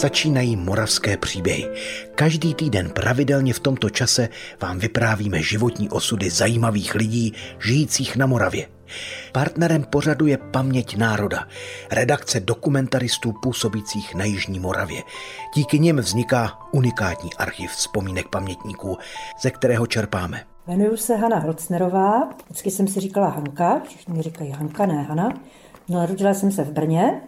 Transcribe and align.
Začínají 0.00 0.56
moravské 0.56 1.16
příběhy. 1.16 1.68
Každý 2.14 2.54
týden 2.54 2.90
pravidelně 2.90 3.54
v 3.54 3.60
tomto 3.60 3.90
čase 3.90 4.28
vám 4.62 4.78
vyprávíme 4.78 5.42
životní 5.42 5.88
osudy 5.88 6.30
zajímavých 6.30 6.94
lidí 6.94 7.32
žijících 7.58 8.16
na 8.16 8.26
Moravě. 8.26 8.66
Partnerem 9.32 9.84
pořadu 9.84 10.26
je 10.26 10.36
Paměť 10.36 10.96
národa, 10.96 11.48
redakce 11.90 12.40
dokumentaristů 12.40 13.32
působících 13.42 14.14
na 14.14 14.24
Jižní 14.24 14.60
Moravě. 14.60 15.02
Díky 15.54 15.78
nim 15.78 15.96
vzniká 15.96 16.58
unikátní 16.72 17.34
archiv 17.34 17.70
vzpomínek 17.70 18.28
pamětníků, 18.28 18.98
ze 19.40 19.50
kterého 19.50 19.86
čerpáme. 19.86 20.42
Jmenuji 20.66 20.96
se 20.96 21.16
Hana 21.16 21.38
Holcnerová, 21.38 22.28
vždycky 22.44 22.70
jsem 22.70 22.88
si 22.88 23.00
říkala 23.00 23.28
Hanka, 23.28 23.80
všichni 23.88 24.22
říkají 24.22 24.50
Hanka, 24.50 24.86
ne 24.86 25.02
Hana. 25.02 25.28
No, 25.88 25.98
narodila 25.98 26.34
jsem 26.34 26.52
se 26.52 26.64
v 26.64 26.72
Brně 26.72 27.20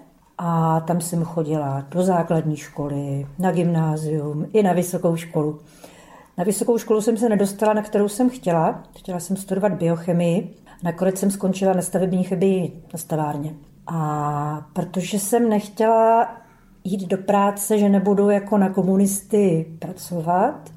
a 0.44 0.80
tam 0.80 1.00
jsem 1.00 1.24
chodila 1.24 1.84
do 1.90 2.02
základní 2.02 2.56
školy, 2.56 3.26
na 3.38 3.52
gymnázium 3.52 4.46
i 4.52 4.62
na 4.62 4.72
vysokou 4.72 5.16
školu. 5.16 5.60
Na 6.38 6.44
vysokou 6.44 6.78
školu 6.78 7.00
jsem 7.00 7.16
se 7.16 7.28
nedostala, 7.28 7.72
na 7.72 7.82
kterou 7.82 8.08
jsem 8.08 8.30
chtěla. 8.30 8.82
Chtěla 8.98 9.20
jsem 9.20 9.36
studovat 9.36 9.72
biochemii. 9.72 10.54
Nakonec 10.82 11.18
jsem 11.18 11.30
skončila 11.30 11.72
na 11.72 11.82
stavební 11.82 12.24
chemii 12.24 12.82
na 12.92 12.98
stavárně. 12.98 13.54
A 13.86 14.66
protože 14.72 15.18
jsem 15.18 15.48
nechtěla 15.48 16.36
jít 16.84 17.08
do 17.08 17.18
práce, 17.18 17.78
že 17.78 17.88
nebudu 17.88 18.30
jako 18.30 18.58
na 18.58 18.68
komunisty 18.68 19.66
pracovat, 19.78 20.70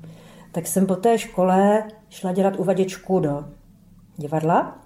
tak 0.52 0.68
jsem 0.68 0.86
po 0.86 0.96
té 0.96 1.18
škole 1.18 1.84
šla 2.10 2.32
dělat 2.32 2.56
uvaděčku 2.56 3.20
do 3.20 3.46
divadla 4.18 4.85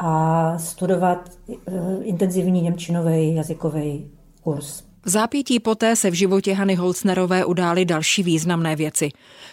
a 0.00 0.54
studovat 0.58 1.30
eh, 1.48 1.54
intenzivní 2.02 2.62
němčinový 2.62 3.34
jazykový 3.34 4.10
kurz. 4.42 4.82
V 5.04 5.08
zápětí 5.08 5.60
poté 5.60 5.96
se 5.96 6.10
v 6.10 6.14
životě 6.14 6.54
Hany 6.54 6.74
Holcnerové 6.74 7.44
udály 7.44 7.84
další 7.84 8.22
významné 8.22 8.76
věci. 8.76 9.08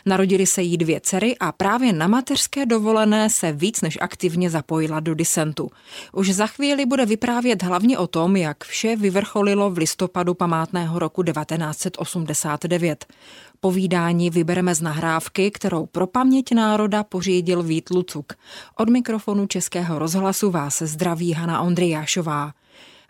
Narodili 0.06 0.46
se 0.46 0.62
jí 0.62 0.78
dvě 0.78 1.02
dcery 1.02 1.36
a 1.40 1.52
právě 1.52 1.94
na 1.94 2.08
mateřské 2.08 2.66
dovolené 2.66 3.30
se 3.30 3.52
víc 3.52 3.82
než 3.82 3.98
aktivně 4.02 4.50
zapojila 4.50 5.00
do 5.00 5.16
disentu. 5.16 5.70
Už 6.14 6.34
za 6.34 6.48
chvíli 6.48 6.86
bude 6.86 7.06
vyprávět 7.06 7.64
hlavně 7.64 7.98
o 7.98 8.08
tom, 8.08 8.36
jak 8.36 8.64
vše 8.64 8.96
vyvrcholilo 8.96 9.70
v 9.70 9.78
listopadu 9.78 10.34
památného 10.34 11.00
roku 11.00 11.24
1989. 11.24 13.06
Povídání 13.60 14.30
vybereme 14.30 14.76
z 14.76 14.82
nahrávky, 14.82 15.52
kterou 15.52 15.86
pro 15.86 16.08
paměť 16.08 16.54
národa 16.56 17.04
pořídil 17.04 17.64
Vít 17.64 17.90
Lucuk. 17.90 18.34
Od 18.76 18.90
mikrofonu 18.90 19.48
Českého 19.48 20.00
rozhlasu 20.00 20.52
vás 20.52 20.82
zdraví 20.82 21.34
Hana 21.34 21.62
Ondrijášová. 21.62 22.52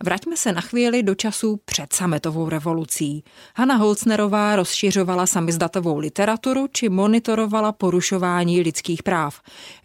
Vraťme 0.04 0.38
se 0.38 0.52
na 0.52 0.62
chvíli 0.62 1.04
do 1.04 1.16
času 1.16 1.60
před 1.66 1.94
sametovou 1.94 2.50
revolucí. 2.50 3.24
Hanna 3.56 3.76
Holcnerová 3.76 4.56
rozšiřovala 4.56 5.26
samizdatovou 5.28 5.98
literaturu 5.98 6.68
či 6.72 6.90
monitorovala 6.90 7.72
porušování 7.72 8.62
lidských 8.62 9.04
práv. 9.04 9.42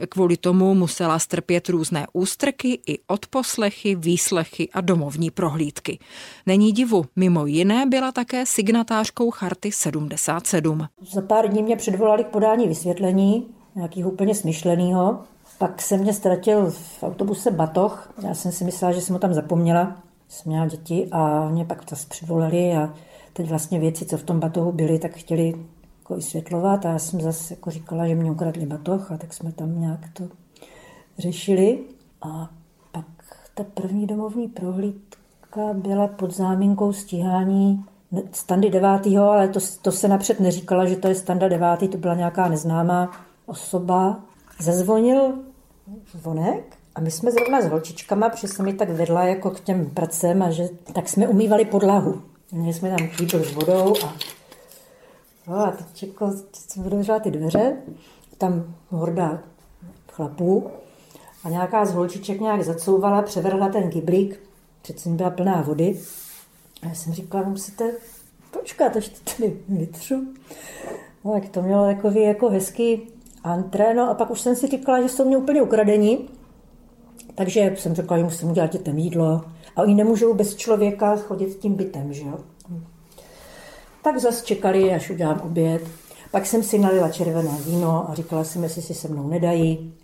Kvůli 0.08 0.36
tomu 0.36 0.74
musela 0.74 1.18
strpět 1.18 1.68
různé 1.68 2.06
ústrky 2.12 2.80
i 2.86 2.98
odposlechy, 3.06 3.94
výslechy 3.94 4.68
a 4.72 4.80
domovní 4.80 5.30
prohlídky. 5.30 5.98
Není 6.46 6.72
divu, 6.72 7.04
mimo 7.16 7.46
jiné 7.46 7.86
byla 7.86 8.12
také 8.12 8.46
signatářkou 8.46 9.30
Charty 9.30 9.72
77. 9.72 10.88
Za 11.12 11.22
pár 11.22 11.48
dní 11.48 11.62
mě 11.62 11.76
předvolali 11.76 12.24
k 12.24 12.26
podání 12.26 12.68
vysvětlení, 12.68 13.46
nějakého 13.74 14.10
úplně 14.10 14.34
smyšleného. 14.34 15.24
Pak 15.62 15.82
se 15.82 15.96
mě 15.96 16.12
ztratil 16.12 16.70
v 16.70 17.02
autobuse 17.02 17.50
batoh. 17.50 18.12
Já 18.22 18.34
jsem 18.34 18.52
si 18.52 18.64
myslela, 18.64 18.92
že 18.92 19.00
jsem 19.00 19.12
ho 19.12 19.18
tam 19.18 19.34
zapomněla. 19.34 19.96
Jsem 20.28 20.52
měla 20.52 20.66
děti 20.66 21.08
a 21.12 21.48
mě 21.48 21.64
pak 21.64 21.90
zase 21.90 22.06
přivolali 22.08 22.76
a 22.76 22.94
teď 23.32 23.48
vlastně 23.48 23.80
věci, 23.80 24.06
co 24.06 24.16
v 24.16 24.22
tom 24.22 24.40
batohu 24.40 24.72
byly, 24.72 24.98
tak 24.98 25.12
chtěli 25.12 25.54
jako 25.98 26.14
vysvětlovat 26.14 26.86
a 26.86 26.88
já 26.88 26.98
jsem 26.98 27.20
zase 27.20 27.54
jako 27.54 27.70
říkala, 27.70 28.08
že 28.08 28.14
mě 28.14 28.30
ukradli 28.30 28.66
batoh 28.66 29.12
a 29.12 29.16
tak 29.16 29.34
jsme 29.34 29.52
tam 29.52 29.80
nějak 29.80 30.00
to 30.12 30.24
řešili. 31.18 31.78
A 32.22 32.50
pak 32.92 33.06
ta 33.54 33.64
první 33.74 34.06
domovní 34.06 34.48
prohlídka 34.48 35.72
byla 35.72 36.08
pod 36.08 36.34
záminkou 36.34 36.92
stíhání 36.92 37.84
standy 38.32 38.70
devátého, 38.70 39.30
ale 39.30 39.48
to, 39.48 39.60
to 39.82 39.92
se 39.92 40.08
napřed 40.08 40.40
neříkala, 40.40 40.86
že 40.86 40.96
to 40.96 41.08
je 41.08 41.14
standa 41.14 41.48
devátý, 41.48 41.88
to 41.88 41.98
byla 41.98 42.14
nějaká 42.14 42.48
neznámá 42.48 43.10
osoba. 43.46 44.20
Zazvonil 44.60 45.51
zvonek 46.12 46.76
a 46.94 47.00
my 47.00 47.10
jsme 47.10 47.30
zrovna 47.30 47.60
s 47.60 47.66
holčičkama, 47.66 48.28
protože 48.28 48.48
jsem 48.48 48.64
mi 48.64 48.72
tak 48.72 48.90
vedla 48.90 49.24
jako 49.24 49.50
k 49.50 49.60
těm 49.60 49.90
pracem 49.90 50.42
a 50.42 50.50
že 50.50 50.68
tak 50.92 51.08
jsme 51.08 51.28
umývali 51.28 51.64
podlahu. 51.64 52.22
Měli 52.52 52.74
jsme 52.74 52.96
tam 52.98 53.08
kýbl 53.08 53.44
s 53.44 53.52
vodou 53.52 53.94
a, 54.04 54.14
no 55.46 55.56
a 55.56 55.70
teď 55.70 56.02
jako, 56.02 56.32
jsem 56.52 56.86
otevřela 56.86 57.18
ty 57.18 57.30
dveře, 57.30 57.76
tam 58.38 58.74
horda 58.90 59.42
chlapů 60.12 60.70
a 61.44 61.48
nějaká 61.48 61.84
z 61.84 61.94
holčiček 61.94 62.40
nějak 62.40 62.62
zacouvala, 62.62 63.22
převrhla 63.22 63.68
ten 63.68 63.90
kyblík, 63.90 64.40
přece 64.82 65.08
byla 65.08 65.30
plná 65.30 65.62
vody. 65.62 66.00
A 66.82 66.86
já 66.86 66.94
jsem 66.94 67.12
říkala, 67.12 67.48
musíte 67.48 67.92
počkat, 68.50 68.96
až 68.96 69.08
to 69.08 69.34
tady 69.36 69.56
vytřu. 69.68 70.26
No 71.24 71.32
tak 71.32 71.48
to 71.48 71.62
mělo 71.62 71.86
takový 71.94 72.22
jako 72.22 72.50
hezký 72.50 73.11
antré, 73.44 73.94
no 73.94 74.10
a 74.10 74.14
pak 74.14 74.30
už 74.30 74.40
jsem 74.40 74.56
si 74.56 74.66
říkala, 74.66 75.02
že 75.02 75.08
jsou 75.08 75.24
mě 75.24 75.36
úplně 75.36 75.62
ukradení, 75.62 76.28
takže 77.34 77.74
jsem 77.78 77.94
řekla, 77.94 78.18
že 78.18 78.24
musím 78.24 78.50
udělat 78.50 78.72
dětem 78.72 78.98
jídlo. 78.98 79.40
A 79.76 79.82
oni 79.82 79.94
nemůžou 79.94 80.34
bez 80.34 80.56
člověka 80.56 81.16
chodit 81.16 81.58
tím 81.58 81.74
bytem, 81.74 82.12
že 82.12 82.22
jo. 82.22 82.38
Tak 84.02 84.18
zase 84.18 84.44
čekali, 84.44 84.94
až 84.94 85.10
udělám 85.10 85.40
oběd. 85.44 85.82
Pak 86.30 86.46
jsem 86.46 86.62
si 86.62 86.78
nalila 86.78 87.08
červené 87.08 87.58
víno 87.66 88.10
a 88.10 88.14
říkala 88.14 88.44
jsem, 88.44 88.62
jestli 88.62 88.82
si 88.82 88.94
se 88.94 89.08
mnou 89.08 89.28
nedají. 89.28 89.94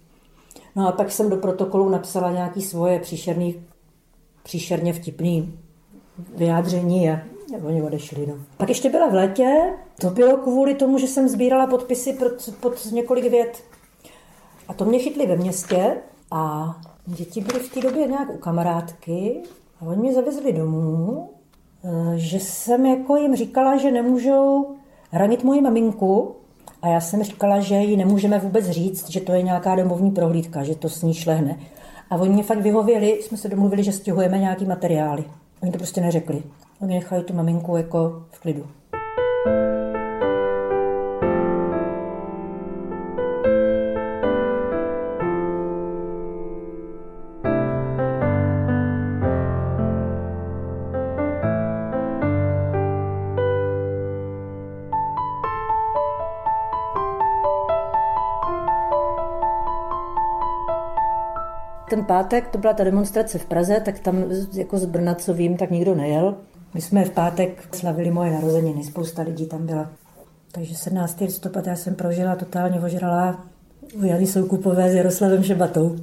No 0.77 0.89
a 0.89 0.93
pak 0.93 1.13
jsem 1.13 1.31
do 1.31 1.37
protokolu 1.37 1.89
napsala 1.89 2.33
nějaký 2.33 2.63
svoje 2.63 3.01
příšerný, 3.01 3.63
příšerně 4.43 4.93
vtipný 4.93 5.59
vyjádření 6.37 7.11
a 7.11 7.21
oni 7.63 7.83
odešli. 7.83 8.27
No. 8.27 8.35
Pak 8.57 8.69
ještě 8.69 8.91
byla 8.91 9.09
v 9.09 9.15
létě, 9.15 9.75
to 10.01 10.11
bylo 10.11 10.37
kvůli 10.37 10.75
tomu, 10.75 10.99
že 10.99 11.07
jsem 11.07 11.29
sbírala 11.29 11.67
podpisy 11.67 12.13
pod, 12.13 12.55
pod 12.61 12.93
několik 12.93 13.31
vět. 13.31 13.65
A 14.69 14.75
to 14.75 14.85
mě 14.85 14.99
chytli 14.99 15.27
ve 15.27 15.37
městě 15.37 15.97
a 16.31 16.75
Děti 17.17 17.41
byly 17.41 17.61
v 17.61 17.75
té 17.75 17.81
době 17.81 18.07
nějak 18.07 18.35
u 18.35 18.37
kamarádky 18.37 19.43
a 19.81 19.85
oni 19.85 20.01
mě 20.01 20.15
zavezli 20.15 20.53
domů, 20.53 21.31
eh, 21.85 22.19
že 22.19 22.41
jsem 22.41 22.87
jako 22.87 23.17
jim 23.17 23.37
říkala, 23.37 23.77
že 23.77 23.91
nemůžou 23.91 24.77
ranit 25.13 25.45
moji 25.45 25.61
maminku 25.61 26.37
a 26.83 26.89
já 26.89 27.01
jsem 27.01 27.23
říkala, 27.23 27.61
že 27.61 27.75
ji 27.75 27.97
nemůžeme 27.97 28.39
vůbec 28.39 28.71
říct, 28.71 29.11
že 29.11 29.21
to 29.21 29.33
je 29.33 29.43
nějaká 29.43 29.77
domovní 29.77 30.11
prohlídka, 30.11 30.65
že 30.65 30.75
to 30.75 30.89
s 30.89 31.03
ní 31.03 31.15
šlehne. 31.15 31.59
A 32.11 32.17
oni 32.17 32.31
mě 32.31 32.43
fakt 32.43 32.61
vyhověli, 32.61 33.23
jsme 33.23 33.37
se 33.37 33.49
domluvili, 33.49 33.83
že 33.83 33.93
stěhujeme 33.93 34.39
nějaký 34.39 34.65
materiály. 34.65 35.25
Oni 35.63 35.73
to 35.73 35.79
prostě 35.79 36.01
neřekli. 36.01 36.43
Oni 36.81 36.95
nechali 36.95 37.25
tu 37.25 37.35
maminku 37.35 37.77
jako 37.77 38.27
v 38.31 38.41
klidu. 38.41 38.67
Ten 61.89 62.05
pátek, 62.05 62.49
to 62.49 62.59
byla 62.59 62.73
ta 62.73 62.85
demonstrace 62.85 63.39
v 63.39 63.47
Praze, 63.47 63.81
tak 63.85 63.99
tam 63.99 64.25
jako 64.55 64.79
s 64.79 64.85
Brna, 64.85 65.15
co 65.15 65.35
vím, 65.35 65.57
tak 65.57 65.71
nikdo 65.71 65.95
nejel. 65.95 66.35
My 66.75 66.81
jsme 66.81 67.05
v 67.05 67.11
pátek 67.11 67.69
slavili 67.75 68.11
moje 68.11 68.31
narozeniny, 68.31 68.85
spousta 68.85 69.23
lidí 69.23 69.47
tam 69.47 69.67
byla. 69.67 69.91
Takže 70.53 70.77
17. 70.77 71.21
listopad 71.21 71.67
já 71.67 71.77
jsem 71.77 71.95
prožila 71.95 72.37
totálně 72.37 72.81
ožralá 72.81 73.45
u 73.95 74.05
Jany 74.05 74.27
Soukupové 74.27 74.91
s 74.91 74.95
Jaroslavem 74.95 75.43
Šebatou. 75.43 75.97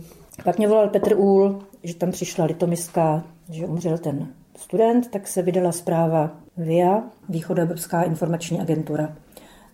Pak 0.43 0.57
mě 0.57 0.67
volal 0.67 0.89
Petr 0.89 1.15
Úl, 1.17 1.59
že 1.83 1.95
tam 1.95 2.11
přišla 2.11 2.45
litomiská, 2.45 3.23
že 3.49 3.65
umřel 3.65 3.97
ten 3.97 4.27
student, 4.57 5.11
tak 5.11 5.27
se 5.27 5.41
vydala 5.41 5.71
zpráva 5.71 6.31
VIA, 6.57 7.03
Východoevropská 7.29 8.01
informační 8.01 8.61
agentura. 8.61 9.15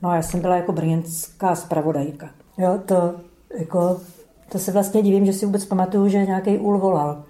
No 0.01 0.09
a 0.09 0.15
já 0.15 0.21
jsem 0.21 0.41
byla 0.41 0.55
jako 0.55 0.71
brněnská 0.71 1.55
zpravodajka. 1.55 2.29
Jo, 2.57 2.79
to 2.85 3.15
jako 3.59 4.01
to 4.51 4.59
se 4.59 4.71
vlastně 4.71 5.01
divím, 5.01 5.25
že 5.25 5.33
si 5.33 5.45
vůbec 5.45 5.65
pamatuju, 5.65 6.07
že 6.07 6.25
nějaký 6.25 6.57
úl 6.57 6.77
volal. 6.77 7.23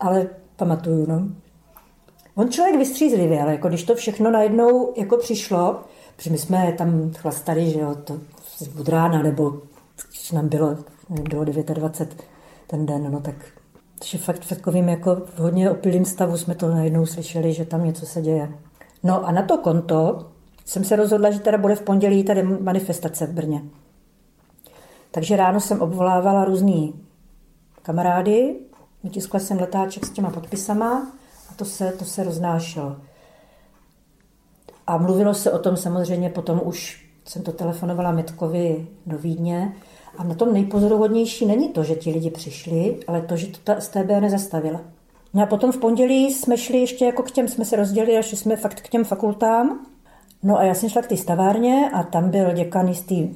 Ale 0.00 0.26
pamatuju, 0.56 1.06
no. 1.08 1.28
On 2.34 2.50
člověk 2.50 2.76
vystřízlivě, 2.76 3.42
ale 3.42 3.52
jako 3.52 3.68
když 3.68 3.82
to 3.82 3.94
všechno 3.94 4.30
najednou 4.30 4.92
jako 4.96 5.16
přišlo, 5.16 5.80
protože 6.16 6.30
my 6.30 6.38
jsme 6.38 6.74
tam 6.78 7.10
chlastali, 7.16 7.70
že 7.70 7.80
jo, 7.80 7.94
to 7.94 8.18
od 8.80 8.88
rána, 8.88 9.22
nebo 9.22 9.62
když 10.08 10.32
nám 10.32 10.48
bylo, 10.48 10.76
bylo 11.08 11.44
29 11.44 12.24
ten 12.66 12.86
den, 12.86 13.12
no 13.12 13.20
tak 13.20 13.34
že 14.04 14.18
fakt 14.18 14.40
v 14.40 14.48
takovým 14.48 14.88
jako 14.88 15.14
v 15.14 15.38
hodně 15.38 15.70
opilým 15.70 16.04
stavu 16.04 16.36
jsme 16.36 16.54
to 16.54 16.74
najednou 16.74 17.06
slyšeli, 17.06 17.52
že 17.52 17.64
tam 17.64 17.84
něco 17.84 18.06
se 18.06 18.22
děje. 18.22 18.52
No 19.02 19.26
a 19.26 19.32
na 19.32 19.42
to 19.42 19.58
konto 19.58 20.26
jsem 20.64 20.84
se 20.84 20.96
rozhodla, 20.96 21.30
že 21.30 21.40
teda 21.40 21.58
bude 21.58 21.74
v 21.74 21.82
pondělí 21.82 22.24
tady 22.24 22.42
manifestace 22.42 23.26
v 23.26 23.30
Brně. 23.30 23.62
Takže 25.10 25.36
ráno 25.36 25.60
jsem 25.60 25.80
obvolávala 25.80 26.44
různý 26.44 26.94
kamarády, 27.82 28.56
vytiskla 29.04 29.40
jsem 29.40 29.60
letáček 29.60 30.06
s 30.06 30.10
těma 30.10 30.30
podpisama 30.30 31.12
a 31.50 31.54
to 31.56 31.64
se, 31.64 31.92
to 31.92 32.04
se 32.04 32.24
roznášelo. 32.24 32.96
A 34.86 34.96
mluvilo 34.96 35.34
se 35.34 35.52
o 35.52 35.58
tom 35.58 35.76
samozřejmě, 35.76 36.30
potom 36.30 36.60
už 36.64 37.06
jsem 37.24 37.42
to 37.42 37.52
telefonovala 37.52 38.12
Metkovi 38.12 38.88
do 39.06 39.18
Vídně. 39.18 39.74
A 40.18 40.24
na 40.24 40.34
tom 40.34 40.52
nejpozoruhodnější 40.52 41.46
není 41.46 41.68
to, 41.68 41.84
že 41.84 41.94
ti 41.94 42.10
lidi 42.10 42.30
přišli, 42.30 43.00
ale 43.06 43.22
to, 43.22 43.36
že 43.36 43.46
to 43.46 43.58
ta 43.64 43.80
STB 43.80 44.08
nezastavila. 44.20 44.80
No 45.34 45.42
a 45.42 45.46
potom 45.46 45.72
v 45.72 45.76
pondělí 45.76 46.32
jsme 46.32 46.56
šli 46.56 46.78
ještě 46.78 47.04
jako 47.04 47.22
k 47.22 47.30
těm, 47.30 47.48
jsme 47.48 47.64
se 47.64 47.76
rozdělili 47.76 48.18
a 48.18 48.22
šli 48.22 48.36
jsme 48.36 48.56
fakt 48.56 48.80
k 48.80 48.88
těm 48.88 49.04
fakultám. 49.04 49.86
No 50.42 50.58
a 50.58 50.64
já 50.64 50.74
jsem 50.74 50.88
šla 50.88 51.02
k 51.02 51.06
té 51.06 51.16
stavárně 51.16 51.90
a 51.94 52.02
tam 52.02 52.30
byl 52.30 52.52
děkan 52.52 52.88
jistý 52.88 53.28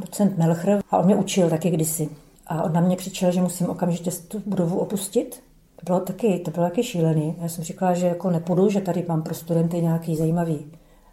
docent 0.00 0.38
Melchr 0.38 0.80
a 0.90 0.98
on 0.98 1.04
mě 1.04 1.16
učil 1.16 1.50
taky 1.50 1.70
kdysi. 1.70 2.08
A 2.46 2.62
on 2.62 2.72
na 2.72 2.80
mě 2.80 2.96
křičel, 2.96 3.32
že 3.32 3.40
musím 3.40 3.70
okamžitě 3.70 4.10
tu 4.10 4.42
budovu 4.46 4.78
opustit. 4.78 5.42
To 5.76 5.84
bylo 5.84 6.00
taky, 6.00 6.38
to 6.38 6.50
bylo 6.50 6.66
taky 6.66 6.82
šílený. 6.82 7.36
Já 7.40 7.48
jsem 7.48 7.64
říkala, 7.64 7.94
že 7.94 8.06
jako 8.06 8.30
nepůjdu, 8.30 8.70
že 8.70 8.80
tady 8.80 9.04
mám 9.08 9.22
pro 9.22 9.34
studenty 9.34 9.82
nějaký 9.82 10.16
zajímavý 10.16 10.66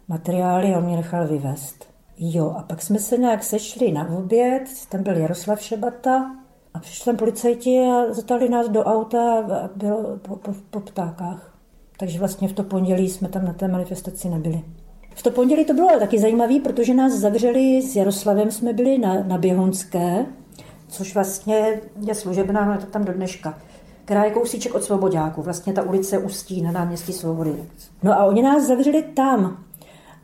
materiály 0.08 0.74
a 0.74 0.78
on 0.78 0.84
mě 0.84 0.96
nechal 0.96 1.26
vyvést. 1.26 1.84
Jo, 2.18 2.54
a 2.58 2.62
pak 2.62 2.82
jsme 2.82 2.98
se 2.98 3.18
nějak 3.18 3.44
sešli 3.44 3.92
na 3.92 4.08
oběd, 4.18 4.62
tam 4.88 5.02
byl 5.02 5.16
Jaroslav 5.16 5.60
Šebata 5.60 6.36
a 6.74 6.78
přišli 6.78 7.04
tam 7.04 7.16
policajti 7.16 7.80
a 7.80 8.12
zatali 8.12 8.48
nás 8.48 8.68
do 8.68 8.84
auta 8.84 9.38
a 9.38 9.70
bylo 9.76 10.16
po, 10.16 10.36
po, 10.36 10.54
po 10.70 10.80
ptákách. 10.80 11.54
Takže 11.98 12.18
vlastně 12.18 12.48
v 12.48 12.52
to 12.52 12.62
pondělí 12.62 13.10
jsme 13.10 13.28
tam 13.28 13.44
na 13.44 13.52
té 13.52 13.68
manifestaci 13.68 14.28
nebyli. 14.28 14.62
V 15.16 15.22
to 15.22 15.30
pondělí 15.30 15.64
to 15.64 15.74
bylo 15.74 15.98
taky 15.98 16.18
zajímavé, 16.18 16.60
protože 16.60 16.94
nás 16.94 17.12
zavřeli 17.12 17.82
s 17.82 17.96
Jaroslavem, 17.96 18.50
jsme 18.50 18.72
byli 18.72 18.98
na, 18.98 19.14
na 19.22 19.38
Běhonské, 19.38 20.26
což 20.88 21.14
vlastně 21.14 21.80
je 22.00 22.14
služebná, 22.14 22.60
ale 22.60 22.78
to 22.78 22.86
tam 22.86 23.04
do 23.04 23.12
dneška 23.12 23.58
která 24.06 24.24
je 24.24 24.30
kousíček 24.30 24.74
od 24.74 24.84
Svobodáku. 24.84 25.42
Vlastně 25.42 25.72
ta 25.72 25.82
ulice 25.82 26.18
Ustí 26.18 26.62
na 26.62 26.72
náměstí 26.72 27.12
Svobody. 27.12 27.54
No 28.02 28.12
a 28.12 28.24
oni 28.24 28.42
nás 28.42 28.66
zavřeli 28.66 29.02
tam. 29.02 29.64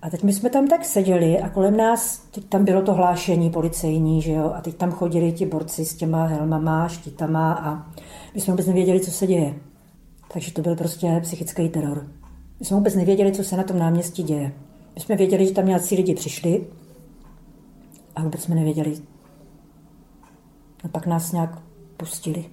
A 0.02 0.10
teď 0.10 0.22
my 0.22 0.32
jsme 0.32 0.50
tam 0.50 0.68
tak 0.68 0.84
seděli 0.84 1.38
a 1.38 1.48
kolem 1.48 1.76
nás, 1.76 2.18
teď 2.18 2.44
tam 2.44 2.64
bylo 2.64 2.82
to 2.82 2.94
hlášení 2.94 3.50
policejní, 3.50 4.22
že 4.22 4.32
jo, 4.32 4.52
a 4.54 4.60
teď 4.60 4.76
tam 4.76 4.90
chodili 4.90 5.32
ti 5.32 5.46
borci 5.46 5.84
s 5.84 5.94
těma 5.94 6.26
helmama, 6.26 6.88
štítama 6.88 7.52
a 7.52 7.86
my 8.34 8.40
jsme 8.40 8.52
vůbec 8.52 8.66
nevěděli, 8.66 9.00
co 9.00 9.10
se 9.10 9.26
děje. 9.26 9.54
Takže 10.32 10.52
to 10.52 10.62
byl 10.62 10.76
prostě 10.76 11.18
psychický 11.22 11.68
teror. 11.68 12.06
My 12.60 12.66
jsme 12.66 12.76
vůbec 12.76 12.94
nevěděli, 12.94 13.32
co 13.32 13.44
se 13.44 13.56
na 13.56 13.62
tom 13.62 13.78
náměstí 13.78 14.22
děje. 14.22 14.52
My 14.94 15.00
jsme 15.00 15.16
věděli, 15.16 15.46
že 15.46 15.54
tam 15.54 15.66
nějací 15.66 15.96
lidi 15.96 16.14
přišli 16.14 16.66
a 18.16 18.22
vůbec 18.22 18.42
jsme 18.42 18.54
nevěděli. 18.54 18.98
A 20.84 20.88
pak 20.88 21.06
nás 21.06 21.32
nějak 21.32 21.58
pustili. 21.96 22.44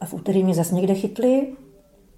A 0.00 0.06
v 0.06 0.14
úterý 0.14 0.44
mě 0.44 0.54
zase 0.54 0.74
někde 0.74 0.94
chytli, 0.94 1.56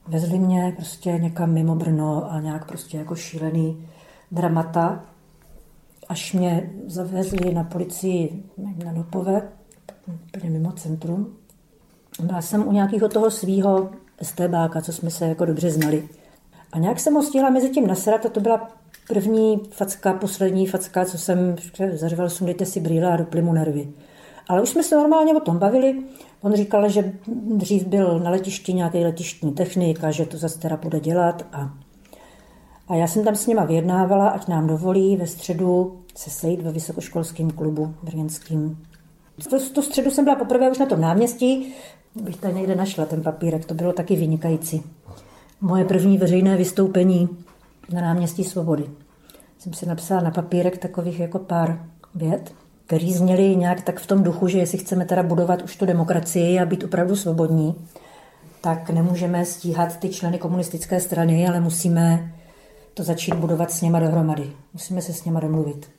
vezli 0.08 0.38
mě 0.38 0.72
prostě 0.76 1.10
někam 1.10 1.52
mimo 1.52 1.74
Brno 1.74 2.32
a 2.32 2.40
nějak 2.40 2.68
prostě 2.68 2.98
jako 2.98 3.16
šílený 3.16 3.88
dramata, 4.32 5.04
až 6.08 6.32
mě 6.32 6.70
zavezli 6.86 7.54
na 7.54 7.64
policii 7.64 8.44
na 8.84 8.92
Dopové, 8.92 9.48
úplně 10.24 10.50
mimo 10.50 10.72
centrum. 10.72 11.36
Byla 12.22 12.42
jsem 12.42 12.68
u 12.68 12.72
nějakého 12.72 13.08
toho 13.08 13.30
svého 13.30 13.90
STBáka, 14.22 14.80
co 14.80 14.92
jsme 14.92 15.10
se 15.10 15.26
jako 15.26 15.44
dobře 15.44 15.70
znali. 15.70 16.08
A 16.72 16.78
nějak 16.78 17.00
jsem 17.00 17.14
ho 17.14 17.22
stihla 17.22 17.50
mezi 17.50 17.70
tím 17.70 17.86
nasrat 17.86 18.26
a 18.26 18.28
to 18.28 18.40
byla 18.40 18.70
první 19.08 19.60
facka, 19.70 20.12
poslední 20.12 20.66
facka, 20.66 21.04
co 21.04 21.18
jsem 21.18 21.56
zařval, 21.92 22.30
sundejte 22.30 22.66
si 22.66 22.80
brýle 22.80 23.12
a 23.12 23.16
dopli 23.16 23.42
mu 23.42 23.52
nervy. 23.52 23.88
Ale 24.48 24.62
už 24.62 24.68
jsme 24.68 24.82
se 24.82 24.96
normálně 24.96 25.34
o 25.34 25.40
tom 25.40 25.58
bavili. 25.58 26.02
On 26.42 26.54
říkal, 26.54 26.88
že 26.88 27.12
dřív 27.56 27.86
byl 27.86 28.18
na 28.18 28.30
letišti 28.30 28.72
nějaký 28.72 28.98
letištní 28.98 29.52
technik 29.52 30.04
a 30.04 30.10
že 30.10 30.26
to 30.26 30.36
zase 30.36 30.58
teda 30.58 30.76
bude 30.76 31.00
dělat. 31.00 31.46
A, 31.52 31.74
a 32.88 32.94
já 32.94 33.06
jsem 33.06 33.24
tam 33.24 33.36
s 33.36 33.46
nima 33.46 33.64
vyjednávala, 33.64 34.28
ať 34.28 34.48
nám 34.48 34.66
dovolí 34.66 35.16
ve 35.16 35.26
středu 35.26 35.98
se 36.14 36.30
sejít 36.30 36.62
ve 36.62 36.72
vysokoškolském 36.72 37.50
klubu 37.50 37.94
brněnským. 38.02 38.78
Tu, 39.50 39.58
tu 39.72 39.82
středu 39.82 40.10
jsem 40.10 40.24
byla 40.24 40.36
poprvé 40.36 40.70
už 40.70 40.78
na 40.78 40.86
tom 40.86 41.00
náměstí, 41.00 41.74
bych 42.14 42.36
tady 42.36 42.54
někde 42.54 42.76
našla 42.76 43.06
ten 43.06 43.22
papírek, 43.22 43.64
to 43.64 43.74
bylo 43.74 43.92
taky 43.92 44.16
vynikající. 44.16 44.82
Moje 45.60 45.84
první 45.84 46.18
veřejné 46.18 46.56
vystoupení 46.56 47.28
na 47.90 48.00
náměstí 48.00 48.44
Svobody. 48.44 48.84
Jsem 49.58 49.72
si 49.72 49.86
napsala 49.86 50.20
na 50.20 50.30
papírek 50.30 50.78
takových 50.78 51.20
jako 51.20 51.38
pár 51.38 51.86
vět 52.14 52.52
který 52.92 53.12
zněli 53.12 53.56
nějak 53.56 53.82
tak 53.82 54.00
v 54.00 54.06
tom 54.06 54.22
duchu, 54.22 54.48
že 54.48 54.58
jestli 54.58 54.78
chceme 54.78 55.04
teda 55.04 55.22
budovat 55.22 55.62
už 55.62 55.76
tu 55.76 55.86
demokracii 55.86 56.60
a 56.60 56.66
být 56.66 56.84
opravdu 56.84 57.16
svobodní, 57.16 57.74
tak 58.60 58.90
nemůžeme 58.90 59.44
stíhat 59.44 59.96
ty 59.96 60.08
členy 60.08 60.38
komunistické 60.38 61.00
strany, 61.00 61.48
ale 61.48 61.60
musíme 61.60 62.34
to 62.94 63.02
začít 63.02 63.34
budovat 63.34 63.70
s 63.70 63.80
něma 63.80 64.00
dohromady. 64.00 64.52
Musíme 64.72 65.02
se 65.02 65.12
s 65.12 65.24
něma 65.24 65.40
domluvit. 65.40 65.90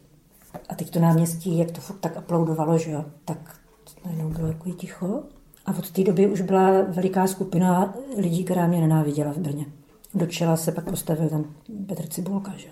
A 0.69 0.75
teď 0.75 0.89
to 0.89 0.99
náměstí, 0.99 1.57
jak 1.57 1.71
to 1.71 1.81
fakt 1.81 1.99
tak 1.99 2.17
aplaudovalo, 2.17 2.77
že 2.77 2.91
jo, 2.91 3.05
tak 3.25 3.37
najednou 4.05 4.29
bylo 4.29 4.47
jako 4.47 4.69
ticho. 4.69 5.23
A 5.65 5.77
od 5.77 5.91
té 5.91 6.03
doby 6.03 6.27
už 6.27 6.41
byla 6.41 6.81
veliká 6.81 7.27
skupina 7.27 7.93
lidí, 8.17 8.43
která 8.43 8.67
mě 8.67 8.81
nenáviděla 8.81 9.31
v 9.33 9.37
Brně. 9.37 9.65
Do 10.15 10.25
čela 10.25 10.57
se 10.57 10.71
pak 10.71 10.89
postavil 10.89 11.29
tam 11.29 11.45
Petr 11.87 12.07
Cibulka, 12.07 12.53
že 12.57 12.67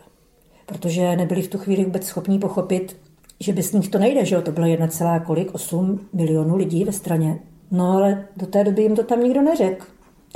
Protože 0.65 1.15
nebyli 1.15 1.41
v 1.41 1.47
tu 1.47 1.57
chvíli 1.57 1.85
vůbec 1.85 2.05
schopní 2.05 2.39
pochopit, 2.39 2.97
že 3.39 3.53
bez 3.53 3.71
nich 3.71 3.89
to 3.89 3.99
nejde, 3.99 4.25
že 4.25 4.35
jo? 4.35 4.41
To 4.41 4.51
bylo 4.51 4.65
1, 4.65 5.19
kolik, 5.25 5.55
8 5.55 5.99
milionů 6.13 6.55
lidí 6.55 6.83
ve 6.83 6.91
straně. 6.91 7.39
No 7.71 7.91
ale 7.91 8.25
do 8.37 8.45
té 8.45 8.63
doby 8.63 8.81
jim 8.81 8.95
to 8.95 9.03
tam 9.03 9.23
nikdo 9.23 9.41
neřekl. 9.41 9.85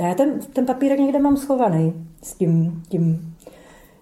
A 0.00 0.06
já 0.06 0.14
ten, 0.14 0.40
ten 0.52 0.66
papírek 0.66 0.98
někde 0.98 1.18
mám 1.18 1.36
schovaný 1.36 2.06
s 2.22 2.34
tím, 2.34 2.82
tím 2.88 3.34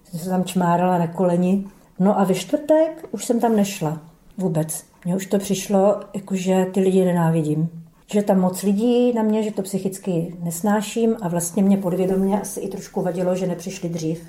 jsem 0.03 0.19
se 0.19 0.29
tam 0.29 0.43
čmárala 0.43 0.97
na 0.97 1.07
koleni. 1.07 1.65
No 1.99 2.19
a 2.19 2.23
ve 2.23 2.33
čtvrtek 2.33 3.07
už 3.11 3.25
jsem 3.25 3.39
tam 3.39 3.55
nešla 3.55 4.01
vůbec. 4.37 4.85
Mně 5.05 5.15
už 5.15 5.25
to 5.25 5.39
přišlo, 5.39 5.99
jakože 6.13 6.65
ty 6.73 6.79
lidi 6.79 7.05
nenávidím. 7.05 7.84
Že 8.11 8.23
tam 8.23 8.39
moc 8.39 8.63
lidí 8.63 9.13
na 9.13 9.23
mě, 9.23 9.43
že 9.43 9.51
to 9.51 9.61
psychicky 9.61 10.35
nesnáším 10.39 11.17
a 11.21 11.27
vlastně 11.27 11.63
mě 11.63 11.77
podvědomě 11.77 12.41
asi 12.41 12.59
i 12.59 12.69
trošku 12.69 13.01
vadilo, 13.01 13.35
že 13.35 13.47
nepřišli 13.47 13.89
dřív. 13.89 14.23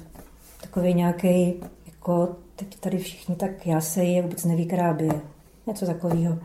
Takový 0.60 0.94
nějaký 0.94 1.54
jako 1.86 2.36
teď 2.56 2.80
tady 2.80 2.98
všichni 2.98 3.36
tak 3.36 3.66
jásejí, 3.66 4.20
vůbec 4.22 4.44
neví, 4.44 4.66
která 4.66 4.92
by 4.92 5.04
je. 5.04 5.20
Něco 5.66 5.86
takového. 5.86 6.38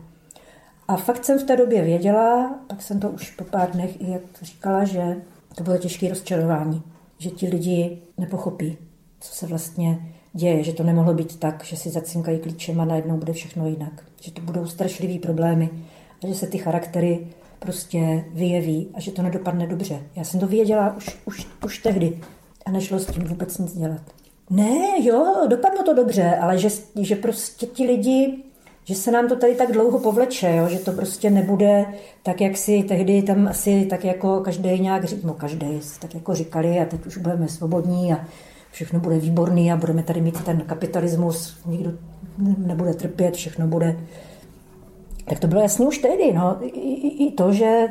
A 0.88 0.96
fakt 0.96 1.24
jsem 1.24 1.38
v 1.38 1.44
té 1.44 1.56
době 1.56 1.82
věděla, 1.82 2.58
pak 2.66 2.82
jsem 2.82 3.00
to 3.00 3.10
už 3.10 3.30
po 3.30 3.44
pár 3.44 3.70
dnech 3.70 4.00
i 4.00 4.10
jak 4.10 4.22
říkala, 4.42 4.84
že 4.84 5.16
to 5.54 5.64
bylo 5.64 5.78
těžké 5.78 6.08
rozčarování, 6.08 6.82
že 7.18 7.30
ti 7.30 7.48
lidi 7.48 7.98
nepochopí, 8.18 8.76
co 9.20 9.34
se 9.34 9.46
vlastně 9.46 10.14
děje, 10.32 10.64
že 10.64 10.72
to 10.72 10.82
nemohlo 10.82 11.14
být 11.14 11.38
tak, 11.38 11.64
že 11.64 11.76
si 11.76 11.90
zacinkají 11.90 12.38
klíčem 12.38 12.80
a 12.80 12.84
najednou 12.84 13.16
bude 13.16 13.32
všechno 13.32 13.66
jinak, 13.66 14.04
že 14.20 14.32
to 14.32 14.42
budou 14.42 14.66
strašlivý 14.66 15.18
problémy 15.18 15.70
a 16.24 16.26
že 16.26 16.34
se 16.34 16.46
ty 16.46 16.58
charaktery 16.58 17.26
prostě 17.58 18.24
vyjeví 18.32 18.88
a 18.94 19.00
že 19.00 19.10
to 19.10 19.22
nedopadne 19.22 19.66
dobře. 19.66 20.00
Já 20.16 20.24
jsem 20.24 20.40
to 20.40 20.46
věděla 20.46 20.96
už, 20.96 21.18
už, 21.24 21.46
už 21.64 21.78
tehdy 21.78 22.20
a 22.66 22.70
nešlo 22.70 22.98
s 22.98 23.06
tím 23.06 23.24
vůbec 23.24 23.58
nic 23.58 23.78
dělat. 23.78 24.00
Ne, 24.50 25.06
jo, 25.06 25.46
dopadlo 25.48 25.82
to 25.82 25.94
dobře, 25.94 26.36
ale 26.36 26.58
že, 26.58 26.68
že 27.00 27.16
prostě 27.16 27.66
ti 27.66 27.86
lidi, 27.86 28.38
že 28.84 28.94
se 28.94 29.10
nám 29.10 29.28
to 29.28 29.36
tady 29.36 29.54
tak 29.54 29.72
dlouho 29.72 29.98
povleče, 29.98 30.56
jo, 30.56 30.68
že 30.68 30.78
to 30.78 30.92
prostě 30.92 31.30
nebude 31.30 31.84
tak, 32.22 32.40
jak 32.40 32.56
si 32.56 32.82
tehdy 32.82 33.22
tam 33.22 33.48
asi 33.48 33.86
tak 33.90 34.04
jako 34.04 34.40
každý 34.40 34.80
nějak 34.80 35.04
říkal, 35.04 35.28
no 35.28 35.34
každý 35.34 35.80
tak 36.00 36.14
jako 36.14 36.34
říkali 36.34 36.80
a 36.80 36.84
teď 36.84 37.06
už 37.06 37.16
budeme 37.16 37.48
svobodní 37.48 38.12
a 38.12 38.24
všechno 38.70 39.00
bude 39.00 39.18
výborný 39.18 39.72
a 39.72 39.76
budeme 39.76 40.02
tady 40.02 40.20
mít 40.20 40.44
ten 40.44 40.60
kapitalismus, 40.60 41.58
nikdo 41.66 41.92
nebude 42.58 42.94
trpět, 42.94 43.34
všechno 43.34 43.66
bude 43.66 43.96
tak 45.24 45.38
to 45.38 45.46
bylo 45.46 45.60
jasně 45.60 45.86
už 45.86 45.98
tehdy, 45.98 46.32
no. 46.32 46.56
I, 46.60 46.66
i, 46.68 47.26
i 47.26 47.32
to, 47.32 47.52
že 47.52 47.88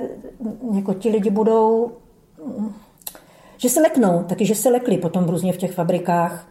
jako 0.74 0.94
ti 0.94 1.10
lidi 1.10 1.30
budou 1.30 1.92
že 3.62 3.70
se 3.70 3.82
leknou, 3.82 4.24
taky 4.24 4.46
že 4.46 4.56
se 4.56 4.70
lekli 4.70 4.98
potom 4.98 5.26
různě 5.26 5.54
v 5.54 5.58
těch 5.58 5.72
fabrikách. 5.72 6.48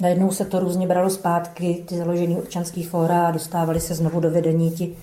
Najednou 0.00 0.30
se 0.30 0.44
to 0.44 0.60
různě 0.60 0.86
bralo 0.86 1.10
zpátky, 1.10 1.84
ty 1.88 1.96
založený 1.96 2.36
občanský 2.36 2.82
fóra 2.82 3.26
a 3.26 3.30
dostávali 3.30 3.80
se 3.80 3.94
znovu 3.94 4.20
do 4.20 4.30
vedení 4.30 4.70
ti, 4.70 4.96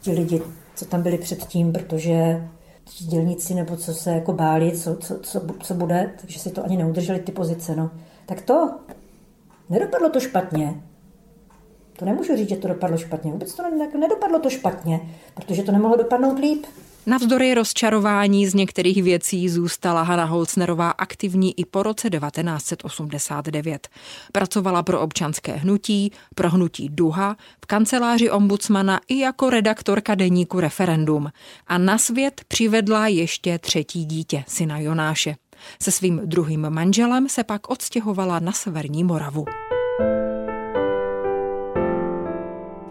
ti 0.00 0.12
lidi, 0.12 0.42
co 0.74 0.84
tam 0.84 1.02
byli 1.02 1.18
předtím, 1.18 1.72
protože 1.72 2.48
ti 2.84 3.04
dělníci 3.04 3.54
nebo 3.54 3.76
co 3.76 3.94
se 3.94 4.10
jako 4.10 4.32
báli, 4.32 4.78
co, 4.78 4.96
co, 4.96 5.18
co, 5.18 5.40
co 5.60 5.74
bude, 5.74 6.12
takže 6.20 6.38
si 6.38 6.50
to 6.50 6.64
ani 6.64 6.76
neudrželi 6.76 7.18
ty 7.18 7.32
pozice. 7.32 7.76
No. 7.76 7.90
Tak 8.26 8.40
to, 8.40 8.70
nedopadlo 9.70 10.10
to 10.10 10.20
špatně. 10.20 10.82
To 11.98 12.04
nemůžu 12.04 12.36
říct, 12.36 12.48
že 12.48 12.56
to 12.56 12.68
dopadlo 12.68 12.98
špatně. 12.98 13.32
Vůbec 13.32 13.54
to 13.54 13.62
nedopadlo 13.98 14.38
to 14.38 14.50
špatně, 14.50 15.00
protože 15.34 15.62
to 15.62 15.72
nemohlo 15.72 15.96
dopadnout 15.96 16.38
líp. 16.38 16.66
Navzdory 17.06 17.54
rozčarování 17.54 18.46
z 18.46 18.54
některých 18.54 19.02
věcí 19.02 19.48
zůstala 19.48 20.02
Hanna 20.02 20.24
Holznerová 20.24 20.90
aktivní 20.90 21.60
i 21.60 21.64
po 21.64 21.82
roce 21.82 22.10
1989. 22.10 23.88
Pracovala 24.32 24.82
pro 24.82 25.00
občanské 25.00 25.52
hnutí, 25.52 26.12
pro 26.34 26.50
hnutí 26.50 26.88
Duha, 26.88 27.36
v 27.64 27.66
kanceláři 27.66 28.30
ombudsmana 28.30 29.00
i 29.08 29.18
jako 29.18 29.50
redaktorka 29.50 30.14
deníku 30.14 30.60
Referendum. 30.60 31.28
A 31.66 31.78
na 31.78 31.98
svět 31.98 32.40
přivedla 32.48 33.06
ještě 33.06 33.58
třetí 33.58 34.04
dítě, 34.04 34.44
syna 34.48 34.78
Jonáše. 34.78 35.34
Se 35.82 35.90
svým 35.90 36.20
druhým 36.24 36.70
manželem 36.70 37.28
se 37.28 37.44
pak 37.44 37.70
odstěhovala 37.70 38.38
na 38.38 38.52
severní 38.52 39.04
Moravu. 39.04 39.44